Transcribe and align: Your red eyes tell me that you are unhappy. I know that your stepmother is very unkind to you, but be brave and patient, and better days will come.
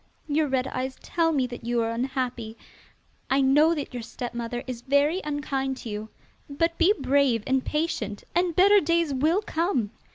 Your 0.27 0.47
red 0.47 0.65
eyes 0.65 0.97
tell 1.03 1.31
me 1.31 1.45
that 1.45 1.63
you 1.63 1.79
are 1.83 1.91
unhappy. 1.91 2.57
I 3.29 3.39
know 3.39 3.75
that 3.75 3.93
your 3.93 4.01
stepmother 4.01 4.63
is 4.65 4.81
very 4.81 5.21
unkind 5.23 5.77
to 5.77 5.89
you, 5.89 6.09
but 6.49 6.75
be 6.79 6.91
brave 6.99 7.43
and 7.45 7.63
patient, 7.63 8.23
and 8.33 8.55
better 8.55 8.79
days 8.81 9.13
will 9.13 9.43
come. 9.43 9.91